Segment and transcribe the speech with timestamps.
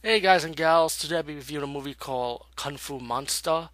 [0.00, 3.68] Hey guys and gals, today I'll be reviewing a movie called Kung Fu Monster.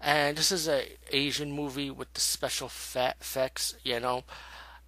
[0.00, 4.24] And this is a Asian movie with the special effects, you know.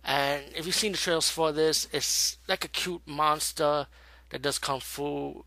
[0.02, 3.88] And if you've seen the trailers for this, it's like a cute monster
[4.30, 5.44] that does kung fu.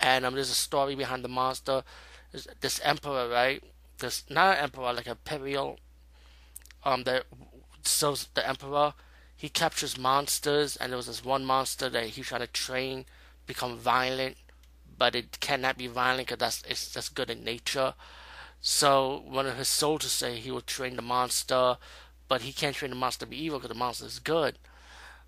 [0.00, 1.84] And um, there's a story behind the monster.
[2.32, 3.62] There's this emperor, right?
[3.98, 5.78] This not an emperor, like a imperial.
[6.84, 7.24] Um, that
[7.84, 8.94] serves the emperor.
[9.36, 13.06] He captures monsters, and there was this one monster that he tried to train
[13.50, 14.36] become violent,
[14.96, 17.94] but it cannot be violent because that's it's just good in nature.
[18.60, 21.76] So one of his soldiers say he will train the monster,
[22.28, 24.58] but he can't train the monster to be evil because the monster is good.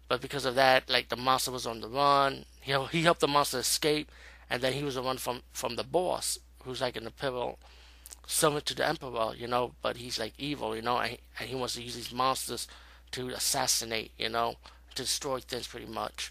[0.08, 2.44] But because of that, like the monster was on the run.
[2.60, 4.10] He he helped the monster escape,
[4.50, 7.58] and then he was the one from from the boss, who's like an imperial
[8.26, 9.72] servant to the emperor, you know.
[9.82, 12.68] But he's like evil, you know, and he, and he wants to use these monsters
[13.12, 14.56] to assassinate, you know,
[14.94, 16.30] to destroy things pretty much.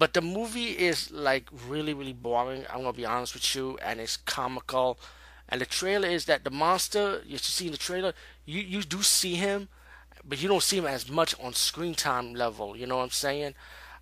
[0.00, 2.64] But the movie is like really, really boring.
[2.70, 4.98] I'm gonna be honest with you, and it's comical.
[5.46, 8.14] And the trailer is that the monster you see in the trailer,
[8.46, 9.68] you you do see him,
[10.24, 12.74] but you don't see him as much on screen time level.
[12.78, 13.52] You know what I'm saying?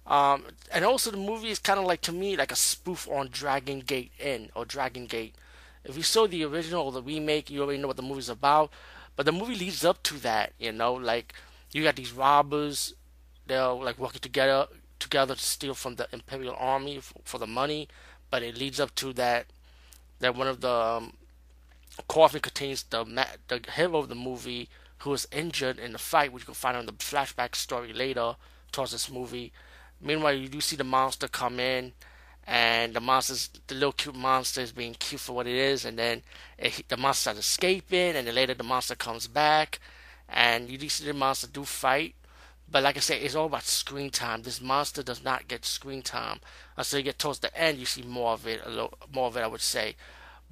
[0.06, 3.30] Um, and also the movie is kind of like to me like a spoof on
[3.32, 5.34] Dragon Gate Inn or Dragon Gate.
[5.84, 8.70] If you saw the original or the remake, you already know what the movie's about.
[9.16, 11.34] But the movie leads up to that, you know, like
[11.72, 12.94] you got these robbers,
[13.48, 17.88] they're like working together together to steal from the imperial army for, for the money,
[18.30, 19.46] but it leads up to that
[20.20, 21.12] that one of the um,
[22.08, 23.04] coffin contains the
[23.48, 26.76] the hero of the movie who was injured in the fight, which you can find
[26.76, 28.34] on the flashback story later
[28.72, 29.52] towards this movie.
[30.00, 31.92] Meanwhile, you do see the monster come in,
[32.46, 35.98] and the monster's the little cute monster is being cute for what it is, and
[35.98, 36.22] then
[36.58, 39.78] it, the monster starts escaping, and then later the monster comes back,
[40.28, 42.14] and you do see the monster do fight,
[42.70, 44.42] but like I said, it's all about screen time.
[44.42, 46.40] This monster does not get screen time
[46.76, 47.78] until you get towards the end.
[47.78, 49.96] You see more of it, a little more of it, I would say.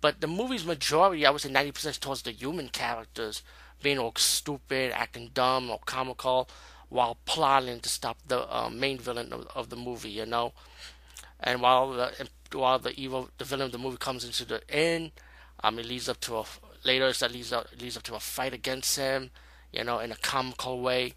[0.01, 3.43] But the movie's majority, I would say, ninety percent towards the human characters
[3.83, 6.49] being all stupid, acting dumb or comical,
[6.89, 10.11] while plotting to stop the uh, main villain of, of, the movie.
[10.11, 10.53] You know,
[11.41, 15.13] and while the while the evil the villain of the movie comes into the end,
[15.63, 16.45] um, it leads up to a
[16.83, 19.31] later it leads up leads up to a fight against him.
[19.71, 21.15] You know, in a comical way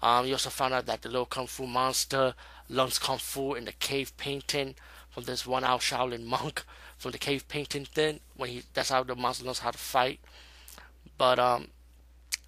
[0.00, 2.34] um, you also found out that the little kung fu monster
[2.68, 4.74] learns kung fu in the cave painting
[5.10, 6.64] from this one out Shaolin monk
[6.96, 8.20] from the cave painting thing.
[8.36, 10.20] When he that's how the monster knows how to fight.
[11.18, 11.68] But um,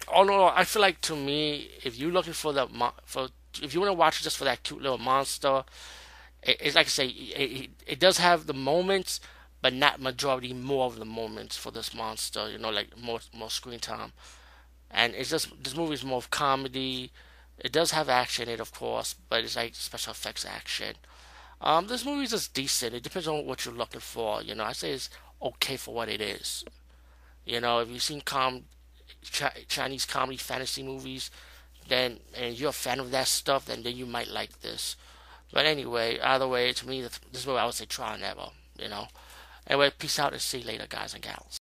[0.07, 2.67] all in all, I feel like to me, if you're looking for the
[3.05, 3.27] for
[3.61, 5.63] if you want to watch it just for that cute little monster,
[6.41, 9.19] it, it's like I say, it, it, it does have the moments,
[9.61, 12.49] but not majority more of the moments for this monster.
[12.49, 14.13] You know, like more more screen time,
[14.89, 17.11] and it's just this movie is more of comedy
[17.59, 20.95] it does have action in it, of course, but it's like special effects action.
[21.61, 22.93] Um, this movie is just decent.
[22.93, 24.41] It depends on what you're looking for.
[24.41, 25.09] You know, I say it's
[25.41, 26.65] okay for what it is.
[27.45, 28.65] You know, if you've seen com-
[29.23, 31.31] Ch- Chinese comedy fantasy movies,
[31.87, 34.95] then and you're a fan of that stuff, then then you might like this.
[35.51, 38.23] But anyway, either way, to me, this is what I would say try and.
[38.79, 39.07] You know.
[39.67, 41.57] Anyway, peace out and see you later, guys and gals.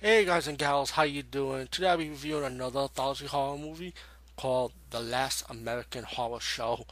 [0.00, 1.66] Hey guys and gals, how you doing?
[1.66, 3.94] Today I'll be reviewing another anthology horror movie
[4.36, 6.86] called The Last American Horror Show.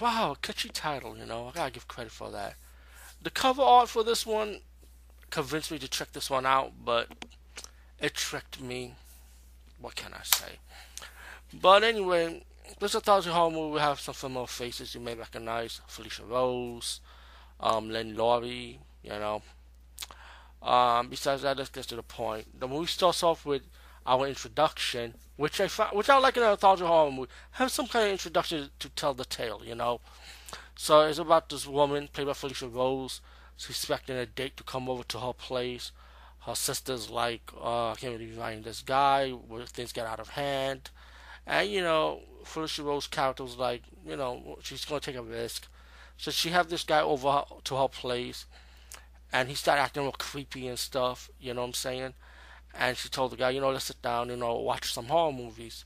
[0.00, 1.48] Wow, catchy title, you know.
[1.48, 2.54] I gotta give credit for that.
[3.20, 4.60] The cover art for this one
[5.30, 7.08] convinced me to check this one out, but
[7.98, 8.94] it tricked me.
[9.80, 10.60] What can I say?
[11.52, 12.44] But anyway,
[12.78, 15.80] this anthology horror movie will have some familiar faces you may recognize.
[15.88, 17.00] Felissa Rose,
[17.58, 19.42] um, Lynn Lowry, you know,
[20.62, 22.58] um, besides that, let's get to the point.
[22.58, 23.62] The movie starts off with
[24.06, 27.86] our introduction, which I find, which I like in an anthology horror movie, have some
[27.88, 30.00] kind of introduction to tell the tale, you know.
[30.76, 33.20] So it's about this woman played by Felissa Rose.
[33.56, 35.92] She's expecting a date to come over to her place.
[36.40, 39.30] Her sister's like, uh, I can't believe I'm this guy.
[39.30, 40.90] Where things get out of hand,
[41.46, 45.66] and you know, Felissa Rose's character's like, you know, she's gonna take a risk.
[46.16, 48.46] So she have this guy over to her place
[49.32, 51.30] and he started acting real creepy and stuff.
[51.40, 52.14] You know what I'm saying?
[52.74, 55.32] And she told the guy, you know, let's sit down, you know, watch some horror
[55.32, 55.84] movies.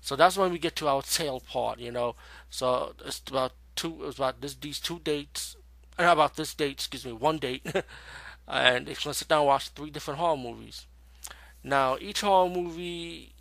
[0.00, 2.16] So that's when we get to our tail part, you know.
[2.48, 4.04] So it's about two.
[4.06, 5.56] It's about this these two dates.
[5.98, 7.66] And uh, about this date, excuse me, one date,
[8.48, 10.86] and it's gonna sit down and watch three different horror movies.
[11.62, 13.34] Now each horror movie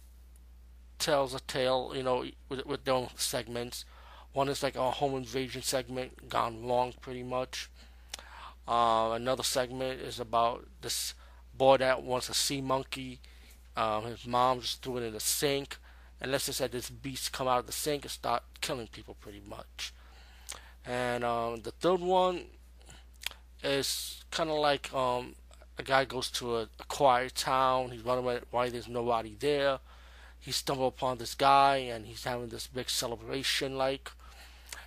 [0.98, 3.86] tells a tale, you know, with with their own segments.
[4.34, 7.70] One is like a home invasion segment, gone wrong pretty much.
[8.70, 11.16] Uh, another segment is about this
[11.58, 13.20] boy that wants a sea monkey.
[13.76, 15.78] Um, his mom just threw it in the sink,
[16.22, 19.16] and let's just say this beast come out of the sink and start killing people
[19.20, 19.92] pretty much.
[20.86, 22.46] And um, the third one
[23.64, 25.34] is kind of like um,
[25.80, 27.90] a guy goes to a, a quiet town.
[27.90, 29.80] He's wondering why there's nobody there.
[30.40, 34.12] He stumbles upon this guy, and he's having this big celebration, like,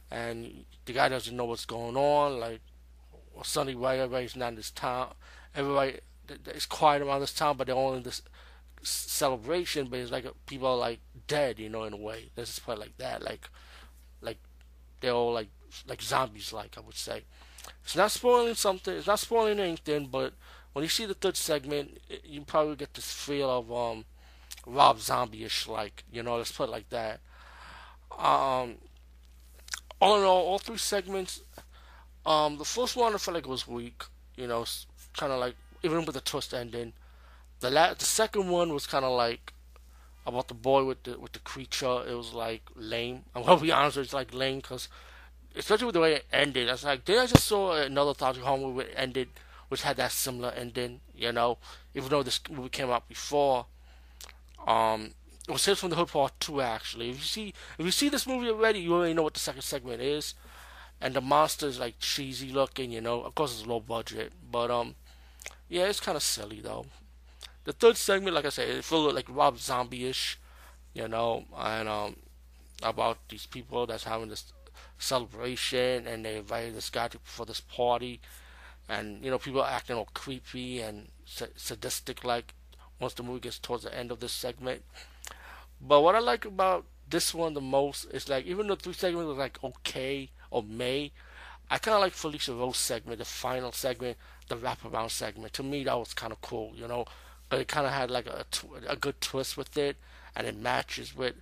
[0.08, 2.38] and the guy doesn't know what's going on.
[2.38, 2.61] Like,
[3.34, 5.14] well, suddenly, why everybody's not in this town?
[5.55, 6.00] Everybody
[6.46, 8.23] it's quiet around this town, but they're all in this
[8.82, 9.88] celebration.
[9.88, 12.31] But it's like people are like dead, you know, in a way.
[12.37, 13.49] Let's just put it like that, like,
[14.20, 14.38] like
[15.00, 15.49] they're all like
[15.87, 17.25] like zombies, like I would say.
[17.84, 18.94] It's not spoiling something.
[18.94, 20.34] It's not spoiling anything, but
[20.73, 24.05] when you see the third segment, you probably get this feel of um,
[24.67, 27.20] Rob Zombie-ish, like you know, let's put it like that.
[28.11, 28.76] Um,
[30.00, 31.43] all in all, all three segments.
[32.24, 34.02] Um, the first one I felt like was weak.
[34.36, 34.64] You know,
[35.16, 36.92] kind of like even with the twist ending.
[37.60, 39.52] The la- the second one was kind of like
[40.26, 42.02] about the boy with the with the creature.
[42.06, 43.24] It was like lame.
[43.34, 44.88] I'm gonna be honest, it's like lame because
[45.56, 46.69] especially with the way it ended.
[46.69, 49.28] I was like, did I just saw another Toxic Home movie ended,
[49.69, 51.00] which had that similar ending?
[51.14, 51.58] You know,
[51.94, 53.66] even though this movie came out before.
[54.66, 55.14] Um,
[55.48, 56.60] it was Tales from the Hood Part Two.
[56.60, 59.40] Actually, if you see if you see this movie already, you already know what the
[59.40, 60.34] second segment is,
[61.02, 62.93] and the monster is like cheesy looking.
[62.93, 64.94] You know, of course it's low budget, but um,
[65.69, 66.87] yeah, it's kind of silly though.
[67.64, 70.38] The third segment, like I said, it felt like Rob Zombie-ish,
[70.94, 72.16] you know, and um,
[72.82, 74.52] about these people that's having this
[74.99, 78.20] celebration and they invited this guy to, for this party,
[78.88, 82.55] and you know people are acting all creepy and sadistic like
[83.00, 84.82] once the movie gets towards the end of this segment.
[85.81, 89.28] But what I like about this one the most is like even though three segments
[89.28, 91.12] was like okay or may,
[91.70, 94.19] I kind of like Felissa Rose segment, the final segment,
[94.49, 95.54] the wraparound segment.
[95.54, 97.06] To me, that was kind of cool, you know.
[97.49, 98.44] But it kind of had like a,
[98.87, 99.96] a good twist with it,
[100.37, 101.37] and it matches with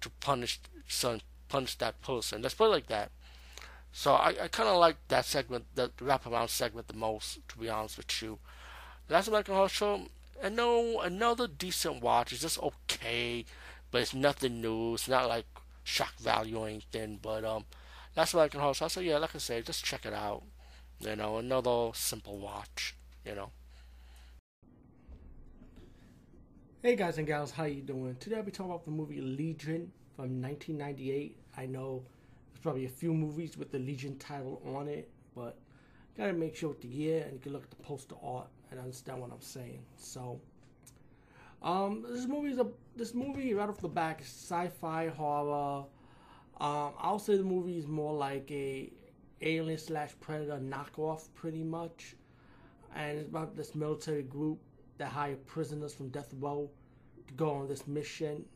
[0.00, 2.42] to punish son punish that person.
[2.42, 3.10] Let's put it like that.
[3.92, 7.46] So I, I kind of like that segment, the wraparound segment, the most.
[7.48, 8.38] To be honest with you,
[9.08, 10.06] Last American Horror Show.
[10.42, 12.32] and know another decent watch.
[12.32, 13.44] It's just okay,
[13.90, 14.94] but it's nothing new.
[14.94, 15.46] It's not like
[15.84, 17.20] shock value or anything.
[17.22, 17.66] But um,
[18.14, 18.72] Last I can Show.
[18.74, 20.42] So I said, yeah, like I say, just check it out.
[21.00, 22.94] You know, another simple watch.
[23.24, 23.50] You know.
[26.82, 28.16] Hey guys and gals, how you doing?
[28.20, 31.36] Today I'll be talking about the movie Legion from 1998.
[31.56, 32.02] I know
[32.52, 35.56] there's probably a few movies with the Legion title on it, but
[36.18, 38.80] gotta make sure with the year and you can look at the poster art and
[38.80, 39.78] understand what I'm saying.
[39.96, 40.40] So,
[41.62, 42.66] um, this movie is a
[42.96, 45.84] this movie right off the back sci-fi horror.
[47.12, 48.90] I'll say the movie is more like a
[49.42, 52.16] alien slash predator knockoff, pretty much,
[52.96, 54.58] and it's about this military group
[54.96, 56.70] that hire prisoners from death row
[57.28, 58.46] to go on this mission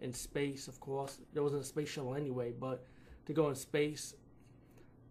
[0.00, 1.20] in space, of course.
[1.34, 2.84] There wasn't a space shuttle anyway, but
[3.26, 4.14] to go in space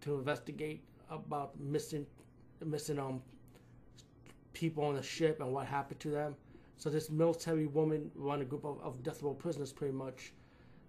[0.01, 2.05] to investigate about missing
[2.65, 3.21] missing um
[4.51, 6.35] people on the ship and what happened to them.
[6.75, 10.33] So this military woman run a group of, of death row prisoners pretty much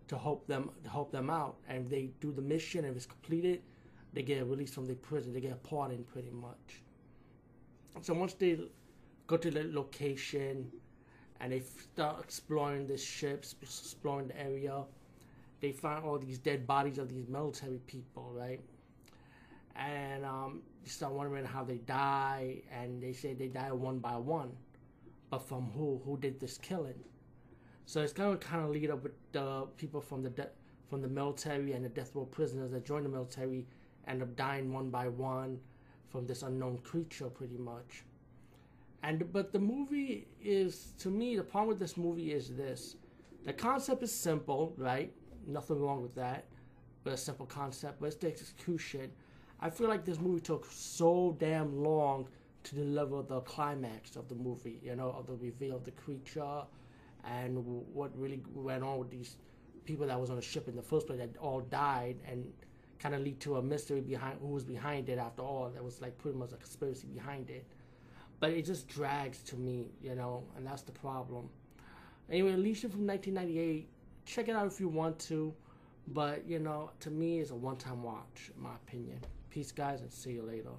[0.08, 1.56] to help them to help them out.
[1.68, 3.62] And they do the mission if it's completed,
[4.12, 5.32] they get released from the prison.
[5.32, 6.82] They get pardoned pretty much.
[8.02, 8.58] So once they
[9.26, 10.70] go to the location,
[11.40, 14.82] and they start exploring the ships exploring the area.
[15.60, 18.60] They find all these dead bodies of these military people, right?
[19.76, 24.16] And um, you start wondering how they die, and they say they die one by
[24.16, 24.52] one,
[25.30, 26.00] but from who?
[26.04, 26.94] Who did this killing?
[27.86, 30.50] So it's going to kind of lead up with the people from the de-
[30.88, 33.66] from the military and the death row prisoners that join the military
[34.06, 35.58] end up dying one by one
[36.08, 38.04] from this unknown creature, pretty much.
[39.02, 42.96] And but the movie is to me the problem with this movie is this:
[43.44, 45.12] the concept is simple, right?
[45.46, 46.46] Nothing wrong with that,
[47.02, 48.00] but a simple concept.
[48.00, 49.10] But it's the execution.
[49.60, 52.28] I feel like this movie took so damn long
[52.64, 54.80] to deliver the climax of the movie.
[54.82, 56.62] You know, of the reveal of the creature
[57.26, 59.36] and what really went on with these
[59.84, 62.50] people that was on the ship in the first place that all died and
[62.98, 65.70] kind of lead to a mystery behind who was behind it after all.
[65.72, 67.66] There was like pretty much a conspiracy behind it
[68.40, 71.48] but it just drags to me, you know, and that's the problem.
[72.30, 73.88] Anyway, Legion from 1998.
[74.26, 75.54] Check it out if you want to,
[76.08, 79.18] but you know, to me, it's a one-time watch, in my opinion.
[79.48, 80.70] Peace, guys, and see you later.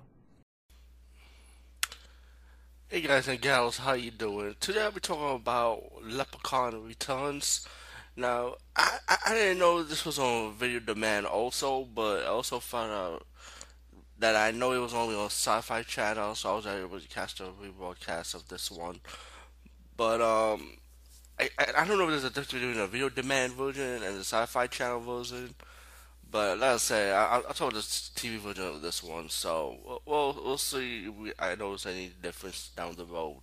[2.88, 4.56] Hey guys and gals, how you doing?
[4.60, 7.68] Today I'll be talking about Leprechaun Returns.
[8.16, 12.60] Now, I, I, I didn't know this was on video demand also, but I also
[12.60, 13.26] found out
[14.20, 17.34] that I know it was only on Sci-Fi Channel, so I was able to catch
[17.36, 19.00] the rebroadcast of this one.
[19.98, 20.78] But um,
[21.40, 24.24] I, I don't know if there's a difference between a video demand version and the
[24.24, 25.56] Sci-Fi Channel version.
[26.32, 30.34] But like I say, I, I told the TV version of this one, so we'll
[30.44, 31.06] we'll see.
[31.06, 33.42] If we, I notice any difference down the road.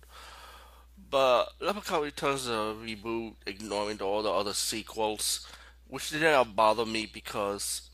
[1.09, 5.45] But Leprechaun Returns is a reboot, ignoring all the other sequels,
[5.87, 7.89] which didn't bother me because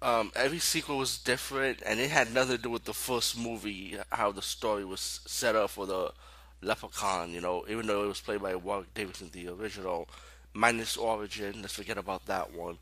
[0.00, 3.96] um, every sequel was different, and it had nothing to do with the first movie,
[4.10, 6.12] how the story was set up for the
[6.60, 7.30] Leprechaun.
[7.32, 10.08] You know, even though it was played by Warwick Davis in the original,
[10.54, 11.62] minus Origin.
[11.62, 12.78] Let's forget about that one.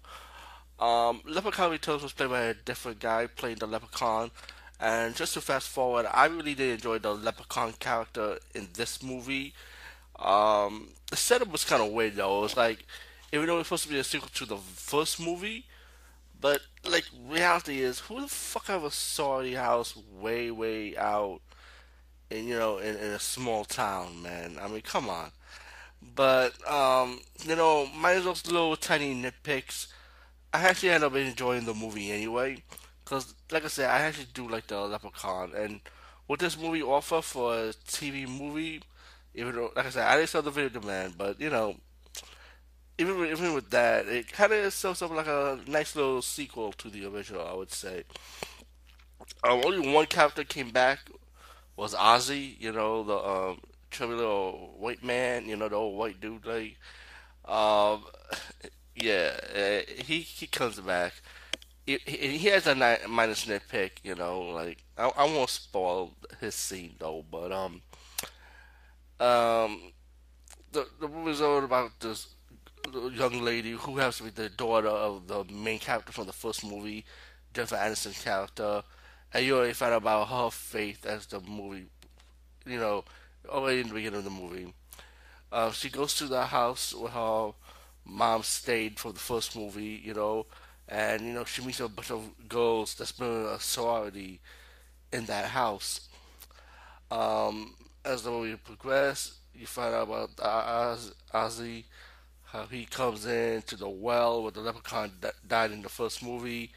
[0.81, 4.31] Um, Leprechaun Returns was played by a different guy playing the Leprechaun.
[4.81, 9.53] And just to fast forward, I really did enjoy the Leprechaun character in this movie.
[10.19, 12.39] Um, the setup was kind of weird though.
[12.39, 12.87] It was like,
[13.33, 15.67] even though it was supposed to be a sequel to the first movie,
[16.41, 21.41] but like reality is, who the fuck ever saw the house way, way out,
[22.31, 24.57] in you know, in, in a small town, man?
[24.61, 25.31] I mean, come on.
[26.15, 29.89] But um, you know, those little tiny nitpicks,
[30.53, 32.63] I actually end up enjoying the movie anyway.
[33.05, 35.81] Cause like I said, I actually do like the Leprechaun, and
[36.27, 38.83] what this movie offer for a TV movie,
[39.35, 41.77] even though like I said, I didn't sell the video demand, but you know,
[42.99, 46.73] even with, even with that, it kind of sells up like a nice little sequel
[46.73, 47.47] to the original.
[47.47, 48.05] I would say.
[49.43, 51.11] Um, only one character came back
[51.77, 52.61] was Ozzy.
[52.61, 55.47] You know the um, chubby little white man.
[55.49, 56.45] You know the old white dude.
[56.47, 56.77] Like,
[57.45, 58.05] um,
[58.95, 61.15] yeah, uh, he he comes back.
[61.87, 62.75] He, he has a
[63.09, 63.93] minus nitpick.
[64.05, 67.83] You know, like I, I won't spoil his scene though, but um
[69.19, 69.93] um
[70.73, 72.29] the the movie's all about this
[73.15, 76.65] young lady who happens to be the daughter of the main character from the first
[76.65, 77.05] movie,
[77.55, 78.83] Jennifer Aniston's character,
[79.35, 81.87] and you already find out about her faith as the movie,
[82.67, 83.05] you know,
[83.49, 84.75] already in the beginning of the movie.
[85.53, 87.53] Uh, she goes to the house with her
[88.05, 90.47] mom stayed for the first movie, you know,
[90.89, 94.41] and you know she meets a bunch of girls that's been in a sorority
[95.13, 96.09] in that house.
[97.11, 101.85] Um, as the movie progresses, you find out about Oz, Ozzy
[102.45, 106.23] how he comes in to the well where the leprechaun d- died in the first
[106.23, 106.73] movie.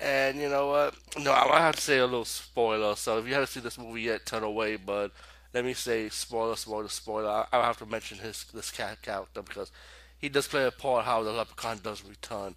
[0.00, 0.94] And you know what?
[1.18, 2.94] No, I have to say a little spoiler.
[2.96, 4.76] So if you haven't seen this movie yet, turn away.
[4.76, 5.12] But
[5.52, 7.28] let me say spoiler, spoiler, spoiler.
[7.30, 9.72] I, I have to mention his this cat character because
[10.18, 12.54] he does play a part how the leprechaun does return.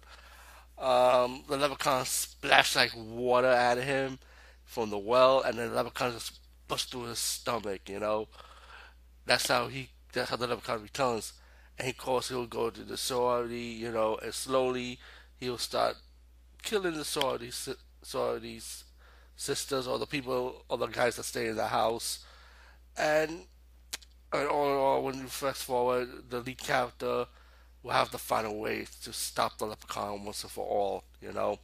[0.78, 4.18] Um, the leprechaun splashed like water at him
[4.64, 6.38] from the well, and then the leprechaun just
[6.68, 7.88] busts through his stomach.
[7.88, 8.28] You know,
[9.26, 9.90] that's how he.
[10.12, 11.32] That's how the leprechaun returns
[11.78, 14.98] and of course he'll go to the sorority, you know, and slowly
[15.38, 15.96] he'll start
[16.62, 17.50] killing the sorority
[18.02, 18.60] sorority
[19.36, 22.24] sisters or the people or the guys that stay in the house,
[22.96, 23.46] and
[24.32, 27.26] and all in all, when you fast forward, the lead character
[27.82, 31.32] will have to find a way to stop the leprechaun once and for all, you
[31.32, 31.58] know.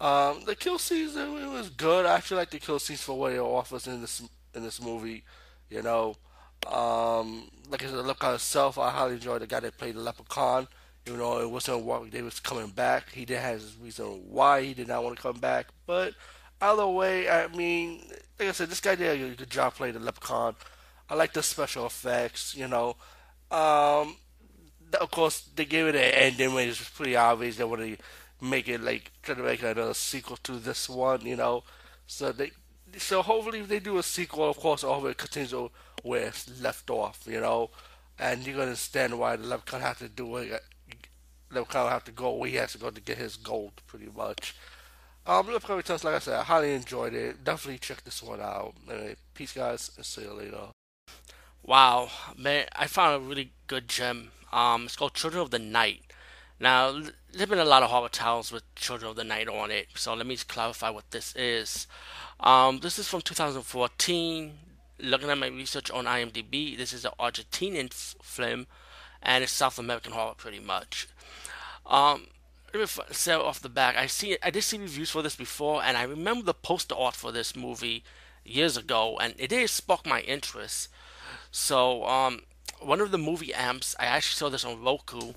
[0.00, 2.04] Um, the kill scenes it was good.
[2.04, 4.22] I actually like the kill scenes for what it offers in this
[4.54, 5.24] in this movie,
[5.70, 6.16] you know.
[6.70, 10.00] Um, like I said, the Leprechaun itself, I highly enjoyed the guy that played the
[10.00, 10.68] Leprechaun.
[11.06, 14.74] Even though it wasn't Warwick Davis coming back, he did have his reason why he
[14.74, 15.68] did not want to come back.
[15.86, 16.14] But
[16.60, 18.02] either way, I mean,
[18.38, 20.56] like I said, this guy did a good job playing the Leprechaun.
[21.08, 22.96] I like the special effects, you know.
[23.52, 24.16] Um,
[25.00, 27.56] of course, they gave it an ending which was pretty obvious.
[27.56, 27.96] They want to
[28.40, 31.64] make it like try to make another sequel to this one, you know.
[32.06, 32.52] So they,
[32.98, 35.70] so hopefully, if they do a sequel, of course, all it continues
[36.02, 37.70] where it's left off, you know,
[38.18, 40.62] and you're gonna understand why the Leprechaun have to do it.
[41.50, 44.54] Leprechaun have to go where he has to go to get his gold, pretty much.
[45.26, 47.42] Um, Leprechaun Returns, like I said, I highly enjoyed it.
[47.42, 48.74] Definitely check this one out.
[48.88, 50.68] Anyway, peace, guys, and see you later.
[51.64, 54.30] Wow, man, I found a really good gem.
[54.56, 56.02] Um, it's called Children of the Night.
[56.58, 56.90] Now,
[57.32, 60.14] there's been a lot of horror tales with Children of the Night on it, so
[60.14, 61.86] let me just clarify what this is.
[62.40, 64.52] Um, this is from 2014
[64.98, 68.66] looking at my research on IMDb, this is an Argentinian f- film,
[69.22, 71.06] and it's South American horror pretty much.
[71.84, 72.28] Um,
[72.72, 75.82] let me say off the back, I see I did see reviews for this before,
[75.82, 78.04] and I remember the poster art for this movie
[78.42, 80.88] years ago, and it did spark my interest.
[81.50, 82.42] So, um,
[82.80, 85.32] one of the movie amps, I actually saw this on Roku,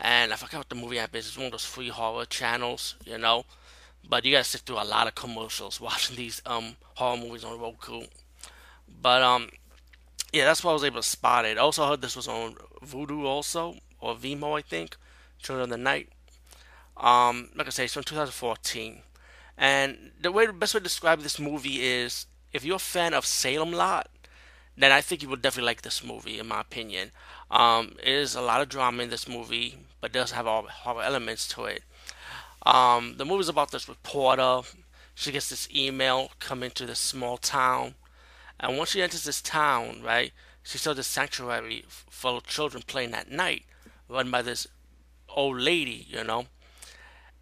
[0.00, 1.26] and I forgot what the movie amp is.
[1.26, 3.44] It's one of those free horror channels, you know.
[4.08, 7.60] But you gotta sit through a lot of commercials watching these um horror movies on
[7.60, 8.04] Roku.
[9.02, 9.50] But um,
[10.32, 11.58] yeah, that's why I was able to spot it.
[11.58, 14.96] Also heard this was on Vudu also or Vimeo, I think.
[15.38, 16.08] Children of the Night.
[16.96, 19.00] Um, like I say, it's from 2014.
[19.56, 23.14] And the way the best way to describe this movie is if you're a fan
[23.14, 24.08] of Salem Lot,
[24.76, 27.10] then I think you would definitely like this movie, in my opinion.
[27.50, 31.02] Um, it is a lot of drama in this movie, but does have all horror
[31.02, 31.82] elements to it.
[32.64, 34.60] Um, the movie's about this reporter.
[35.14, 37.94] She gets this email coming to this small town,
[38.58, 43.14] and once she enters this town, right, she saw this sanctuary full of children playing
[43.14, 43.64] at night,
[44.08, 44.66] run by this
[45.28, 46.46] old lady, you know.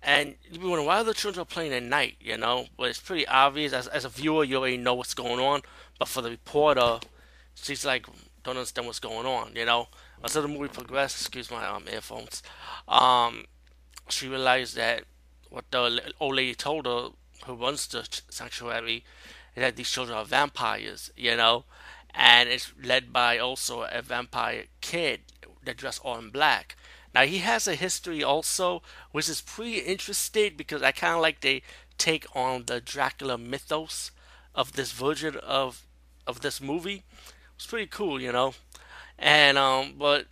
[0.02, 2.66] And you'd be wondering why the children are playing at night, you know?
[2.76, 5.62] But it's pretty obvious as, as a viewer, you already know what's going on.
[5.98, 7.00] But for the reporter,
[7.62, 8.06] she's like,
[8.44, 9.88] don't understand what's going on, you know?
[10.24, 12.42] As the movie progresses, excuse my um, earphones,
[12.88, 13.44] um,
[14.08, 15.04] she realized that
[15.50, 17.10] what the old lady told her,
[17.46, 19.04] who runs the sanctuary,
[19.54, 21.64] is that these children are vampires, you know?
[22.14, 25.20] And it's led by also a vampire kid
[25.64, 26.76] that dressed all in black.
[27.14, 31.40] Now he has a history also, which is pretty interesting because I kind of like
[31.40, 31.62] they
[31.96, 34.10] take on the Dracula mythos
[34.54, 35.84] of this version of
[36.26, 37.04] of this movie.
[37.58, 38.54] It's pretty cool, you know.
[39.18, 40.26] And um, but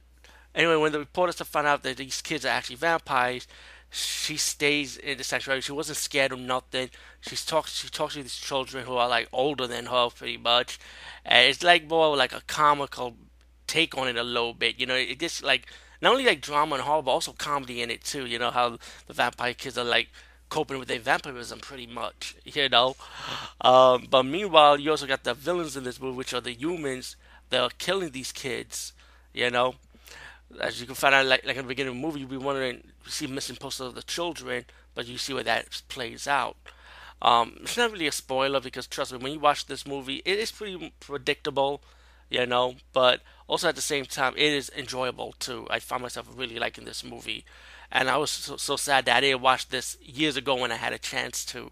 [0.54, 3.48] anyway, when the reporters find out that these kids are actually vampires,
[3.90, 5.60] she stays in the sanctuary.
[5.60, 6.88] She wasn't scared of nothing.
[7.20, 7.80] She's talks.
[7.80, 10.78] She talks to these children who are like older than her, pretty much.
[11.24, 13.16] And it's like more like a comical
[13.66, 14.78] take on it a little bit.
[14.78, 15.66] You know, it just like
[16.00, 18.24] not only like drama and horror, but also comedy in it too.
[18.24, 18.78] You know how
[19.08, 20.10] the vampire kids are like
[20.48, 22.96] coping with their vampirism pretty much, you know.
[23.60, 27.16] Um, but meanwhile, you also got the villains in this movie, which are the humans
[27.50, 28.92] that are killing these kids,
[29.32, 29.74] you know.
[30.60, 32.36] As you can find out, like, like in the beginning of the movie, you'll be
[32.36, 36.56] wondering, you see missing posters of the children, but you see where that plays out.
[37.20, 40.38] Um, it's not really a spoiler because trust me, when you watch this movie, it
[40.38, 41.82] is pretty predictable
[42.30, 42.76] you know.
[42.92, 45.66] But also at the same time, it is enjoyable too.
[45.70, 47.44] I found myself really liking this movie,
[47.90, 50.76] and I was so, so sad that I didn't watch this years ago when I
[50.76, 51.70] had a chance to.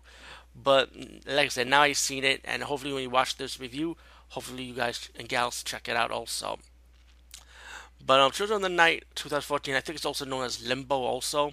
[0.55, 0.95] But
[1.27, 3.97] like I said, now I've seen it, and hopefully when you watch this review,
[4.31, 6.59] hopefully you guys and gals check it out also.
[8.05, 11.53] But um, Children of the Night 2014, I think it's also known as Limbo also,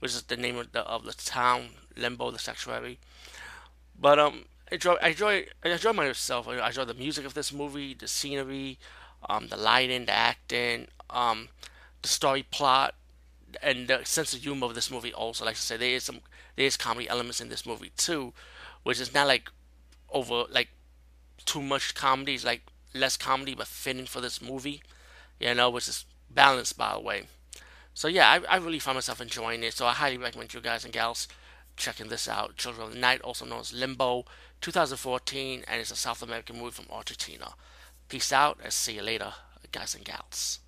[0.00, 2.98] which is the name of the of the town, Limbo, the sanctuary.
[3.98, 6.48] But um, I enjoy, I enjoy, I enjoy myself.
[6.48, 8.78] I enjoy the music of this movie, the scenery,
[9.28, 11.48] um, the lighting, the acting, um,
[12.02, 12.94] the story plot,
[13.62, 15.12] and the sense of humor of this movie.
[15.12, 16.20] Also, like I said, there is some
[16.56, 18.32] there is comedy elements in this movie too,
[18.82, 19.50] which is not like
[20.10, 20.68] over like
[21.44, 22.34] too much comedy.
[22.34, 22.62] It's like
[22.94, 24.82] less comedy but fitting for this movie,
[25.40, 27.24] you know, which is balanced by the way.
[27.94, 29.74] So yeah, I, I really found myself enjoying it.
[29.74, 31.28] So I highly recommend you guys and gals
[31.76, 32.56] checking this out.
[32.56, 34.24] Children of the Night, also known as Limbo,
[34.60, 37.54] 2014, and it's a South American movie from Argentina.
[38.08, 39.32] Peace out and see you later,
[39.72, 40.60] guys and gals.